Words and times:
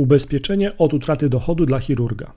Ubezpieczenie 0.00 0.78
od 0.78 0.94
utraty 0.94 1.28
dochodu 1.28 1.66
dla 1.66 1.78
chirurga. 1.78 2.32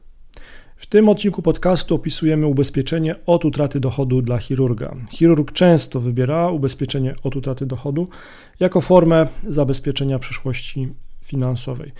W 0.75 0.85
tym 0.85 1.09
odcinku 1.09 1.41
podcastu 1.41 1.95
opisujemy 1.95 2.47
ubezpieczenie 2.47 3.15
od 3.25 3.45
utraty 3.45 3.79
dochodu 3.79 4.21
dla 4.21 4.37
chirurga. 4.37 4.95
Chirurg 5.11 5.51
często 5.51 5.99
wybiera 5.99 6.49
ubezpieczenie 6.49 7.15
od 7.23 7.35
utraty 7.35 7.65
dochodu 7.65 8.07
jako 8.59 8.81
formę 8.81 9.27
zabezpieczenia 9.43 10.19
przyszłości 10.19 10.93
finansowej. 11.21 11.91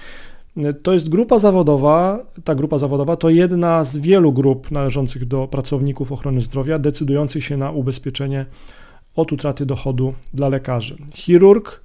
To 0.83 0.93
jest 0.93 1.09
grupa 1.09 1.39
zawodowa. 1.39 2.19
Ta 2.43 2.55
grupa 2.55 2.77
zawodowa 2.77 3.15
to 3.15 3.29
jedna 3.29 3.83
z 3.83 3.97
wielu 3.97 4.33
grup 4.33 4.71
należących 4.71 5.25
do 5.25 5.47
pracowników 5.47 6.11
ochrony 6.11 6.41
zdrowia 6.41 6.79
decydujących 6.79 7.43
się 7.43 7.57
na 7.57 7.71
ubezpieczenie 7.71 8.45
od 9.15 9.31
utraty 9.31 9.65
dochodu 9.65 10.13
dla 10.33 10.49
lekarzy. 10.49 10.97
Chirurg 11.15 11.83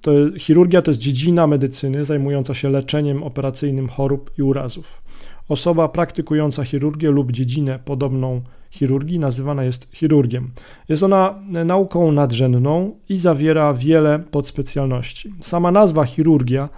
to, 0.00 0.12
chirurgia 0.38 0.82
to 0.82 0.90
jest 0.90 1.00
dziedzina 1.00 1.46
medycyny 1.46 2.04
zajmująca 2.04 2.54
się 2.54 2.70
leczeniem 2.70 3.22
operacyjnym 3.22 3.88
chorób 3.88 4.30
i 4.38 4.42
urazów. 4.42 5.02
Osoba 5.48 5.88
praktykująca 5.88 6.64
chirurgię 6.64 7.10
lub 7.10 7.32
dziedzinę 7.32 7.78
podobną 7.84 8.42
chirurgii 8.70 9.18
nazywana 9.18 9.64
jest 9.64 9.88
chirurgiem. 9.92 10.50
Jest 10.88 11.02
ona 11.02 11.42
nauką 11.64 12.12
nadrzędną 12.12 12.96
i 13.08 13.18
zawiera 13.18 13.74
wiele 13.74 14.18
podspecjalności. 14.18 15.34
Sama 15.40 15.70
nazwa 15.70 16.04
chirurgia 16.04 16.68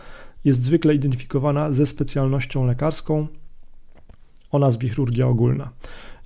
jest 0.45 0.63
zwykle 0.63 0.95
identyfikowana 0.95 1.73
ze 1.73 1.87
specjalnością 1.87 2.67
lekarską 2.67 3.27
o 4.51 4.59
nazwie 4.59 4.89
chirurgia 4.89 5.27
ogólna. 5.27 5.71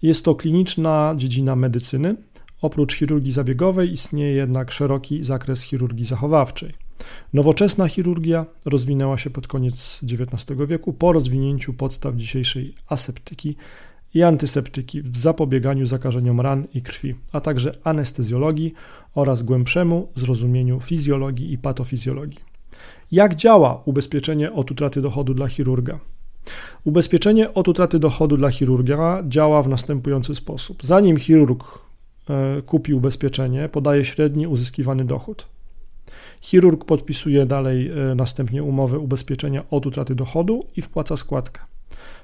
Jest 0.02 0.24
to 0.24 0.34
kliniczna 0.34 1.14
dziedzina 1.16 1.56
medycyny, 1.56 2.16
Oprócz 2.62 2.94
chirurgii 2.94 3.32
zabiegowej 3.32 3.92
istnieje 3.92 4.32
jednak 4.32 4.70
szeroki 4.70 5.24
zakres 5.24 5.62
chirurgii 5.62 6.04
zachowawczej. 6.04 6.74
Nowoczesna 7.32 7.88
chirurgia 7.88 8.46
rozwinęła 8.64 9.18
się 9.18 9.30
pod 9.30 9.46
koniec 9.46 10.00
XIX 10.02 10.58
wieku 10.68 10.92
po 10.92 11.12
rozwinięciu 11.12 11.72
podstaw 11.74 12.14
dzisiejszej 12.14 12.74
aseptyki 12.88 13.56
i 14.14 14.22
antyseptyki 14.22 15.02
w 15.02 15.16
zapobieganiu 15.16 15.86
zakażeniom 15.86 16.40
ran 16.40 16.66
i 16.74 16.82
krwi, 16.82 17.14
a 17.32 17.40
także 17.40 17.72
anestezjologii 17.84 18.74
oraz 19.14 19.42
głębszemu 19.42 20.08
zrozumieniu 20.16 20.80
fizjologii 20.80 21.52
i 21.52 21.58
patofizjologii. 21.58 22.40
Jak 23.12 23.34
działa 23.34 23.82
ubezpieczenie 23.84 24.52
od 24.52 24.70
utraty 24.70 25.02
dochodu 25.02 25.34
dla 25.34 25.48
chirurga? 25.48 25.98
Ubezpieczenie 26.84 27.54
od 27.54 27.68
utraty 27.68 27.98
dochodu 27.98 28.36
dla 28.36 28.50
chirurga 28.50 29.22
działa 29.28 29.62
w 29.62 29.68
następujący 29.68 30.34
sposób. 30.34 30.84
Zanim 30.84 31.16
chirurg 31.16 31.85
kupi 32.66 32.94
ubezpieczenie, 32.94 33.68
podaje 33.68 34.04
średni 34.04 34.46
uzyskiwany 34.46 35.04
dochód. 35.04 35.48
Chirurg 36.40 36.84
podpisuje 36.84 37.46
dalej 37.46 37.90
e, 37.90 38.14
następnie 38.14 38.62
umowę 38.62 38.98
ubezpieczenia 38.98 39.62
od 39.70 39.86
utraty 39.86 40.14
dochodu 40.14 40.64
i 40.76 40.82
wpłaca 40.82 41.16
składkę. 41.16 41.60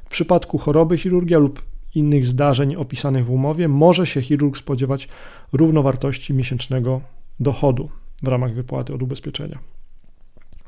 W 0.04 0.08
przypadku 0.08 0.58
choroby 0.58 0.98
chirurgia 0.98 1.38
lub 1.38 1.62
innych 1.94 2.26
zdarzeń 2.26 2.76
opisanych 2.76 3.26
w 3.26 3.30
umowie 3.30 3.68
może 3.68 4.06
się 4.06 4.22
chirurg 4.22 4.56
spodziewać 4.56 5.08
równowartości 5.52 6.34
miesięcznego 6.34 7.00
dochodu 7.40 7.88
w 8.22 8.28
ramach 8.28 8.54
wypłaty 8.54 8.94
od 8.94 9.02
ubezpieczenia. 9.02 9.58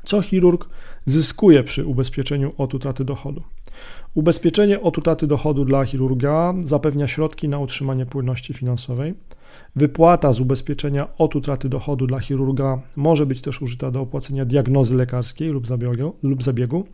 Co 0.05 0.21
chirurg 0.21 0.69
zyskuje 1.05 1.63
przy 1.63 1.85
ubezpieczeniu 1.85 2.51
od 2.57 2.73
utraty 2.73 3.05
dochodu? 3.05 3.43
Ubezpieczenie 4.13 4.81
od 4.81 4.97
utraty 4.97 5.27
dochodu 5.27 5.65
dla 5.65 5.85
chirurga 5.85 6.53
zapewnia 6.63 7.07
środki 7.07 7.49
na 7.49 7.59
utrzymanie 7.59 8.05
płynności 8.05 8.53
finansowej. 8.53 9.13
Wypłata 9.75 10.31
z 10.31 10.41
ubezpieczenia 10.41 11.17
od 11.17 11.35
utraty 11.35 11.69
dochodu 11.69 12.07
dla 12.07 12.19
chirurga 12.19 12.81
może 12.95 13.25
być 13.25 13.41
też 13.41 13.61
użyta 13.61 13.91
do 13.91 14.01
opłacenia 14.01 14.45
diagnozy 14.45 14.95
lekarskiej 14.95 15.49
lub 15.49 15.67
zabiegu. 15.67 16.15
Lub 16.23 16.43
zabiegu. 16.43 16.85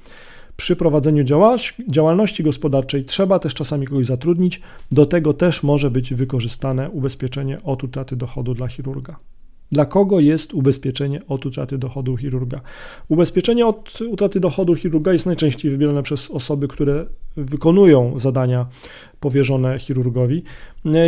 Przy 0.58 0.76
prowadzeniu 0.76 1.24
działalności 1.90 2.44
gospodarczej 2.44 3.06
trzeba 3.06 3.40
też 3.40 3.54
czasami 3.54 3.88
kogoś 3.88 4.06
zatrudnić. 4.06 4.62
Do 4.92 5.06
tego 5.06 5.34
też 5.34 5.64
może 5.64 5.92
być 5.92 6.14
wykorzystane 6.14 6.90
ubezpieczenie 6.90 7.64
od 7.64 7.84
utraty 7.84 8.16
dochodu 8.16 8.54
dla 8.54 8.68
chirurga. 8.68 9.20
Dla 9.72 9.86
kogo 9.86 10.20
jest 10.20 10.54
ubezpieczenie 10.54 11.22
od 11.28 11.46
utraty 11.46 11.78
dochodu 11.78 12.18
chirurga? 12.18 12.62
Ubezpieczenie 13.08 13.68
od 13.68 14.02
utraty 14.02 14.40
dochodu 14.40 14.76
chirurga 14.76 15.14
jest 15.14 15.26
najczęściej 15.26 15.72
wybierane 15.72 16.04
przez 16.04 16.32
osoby, 16.32 16.68
które 16.68 17.06
wykonują 17.38 18.20
zadania 18.20 18.66
powierzone 19.22 19.80
chirurgowi. 19.80 20.44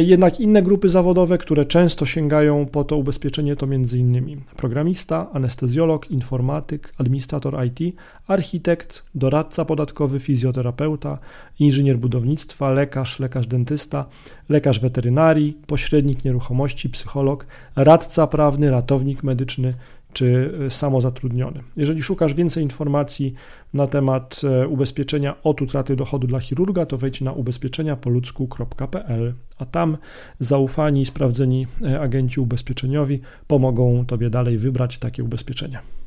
Jednak 0.06 0.40
inne 0.40 0.62
grupy 0.62 0.90
zawodowe, 0.90 1.38
które 1.38 1.66
często 1.66 2.06
sięgają 2.06 2.66
po 2.66 2.84
to 2.84 2.97
ubezpieczenie, 2.97 3.56
to 3.56 3.66
m.in. 3.66 4.41
programista, 4.57 5.29
anestezjolog, 5.34 6.12
informatyk, 6.12 6.94
administrator 6.97 7.66
IT, 7.66 7.96
architekt, 8.28 9.03
doradca 9.16 9.66
podatkowy, 9.66 10.19
fizjoterapeuta, 10.19 11.19
inżynier 11.59 11.97
budownictwa, 11.97 12.72
lekarz, 12.72 13.19
lekarz 13.19 13.47
dentysta, 13.47 14.06
lekarz 14.50 14.80
weterynarii, 14.80 15.57
pośrednik 15.68 16.25
nieruchomości, 16.25 16.90
psycholog, 16.90 17.45
radca 17.75 18.28
prawny, 18.28 18.72
ratownik 18.72 19.24
medyczny 19.24 19.74
czy 20.13 20.53
e, 20.66 20.69
samozatrudniony. 20.69 21.63
Jeżeli 21.78 22.03
szukasz 22.03 22.34
więcej 22.34 22.63
informacji 22.63 23.34
na 23.74 23.88
temat 23.88 24.41
e, 24.44 24.68
ubezpieczenia 24.68 25.44
od 25.44 25.62
utraty 25.62 25.96
dochodu 25.96 26.28
dla 26.28 26.40
chirurga, 26.40 26.85
to 26.85 26.97
wejdź 26.97 27.22
na 27.22 27.34
ubezpieczeniapoludzku.pl, 27.34 29.34
a 29.57 29.66
tam 29.66 29.97
zaufani, 30.40 31.06
sprawdzeni 31.06 31.68
e, 31.84 32.01
agenci 32.01 32.40
ubezpieczeniowi 32.40 33.22
pomogą 33.47 34.06
Tobie 34.06 34.29
dalej 34.29 34.57
wybrać 34.57 34.97
takie 34.97 35.24
ubezpieczenia. 35.24 36.03